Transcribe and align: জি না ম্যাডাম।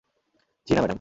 জি 0.67 0.73
না 0.73 0.81
ম্যাডাম। 0.81 0.89